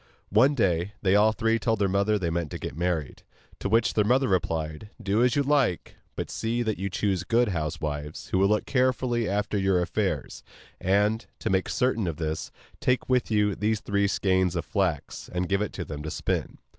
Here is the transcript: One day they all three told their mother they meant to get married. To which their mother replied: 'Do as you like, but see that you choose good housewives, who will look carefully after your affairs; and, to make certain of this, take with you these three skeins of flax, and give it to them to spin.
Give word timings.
One 0.31 0.55
day 0.55 0.93
they 1.03 1.15
all 1.15 1.31
three 1.31 1.59
told 1.59 1.77
their 1.77 1.87
mother 1.87 2.17
they 2.17 2.31
meant 2.31 2.49
to 2.49 2.57
get 2.57 2.75
married. 2.75 3.21
To 3.59 3.69
which 3.69 3.93
their 3.93 4.03
mother 4.03 4.27
replied: 4.27 4.89
'Do 4.99 5.23
as 5.23 5.35
you 5.35 5.43
like, 5.43 5.95
but 6.15 6.31
see 6.31 6.63
that 6.63 6.79
you 6.79 6.89
choose 6.89 7.23
good 7.23 7.49
housewives, 7.49 8.29
who 8.29 8.39
will 8.39 8.47
look 8.47 8.65
carefully 8.65 9.29
after 9.29 9.59
your 9.59 9.79
affairs; 9.79 10.41
and, 10.79 11.27
to 11.37 11.51
make 11.51 11.69
certain 11.69 12.07
of 12.07 12.17
this, 12.17 12.51
take 12.79 13.07
with 13.09 13.29
you 13.29 13.53
these 13.53 13.79
three 13.79 14.07
skeins 14.07 14.55
of 14.55 14.65
flax, 14.65 15.29
and 15.31 15.47
give 15.47 15.61
it 15.61 15.71
to 15.73 15.85
them 15.85 16.01
to 16.01 16.09
spin. 16.09 16.57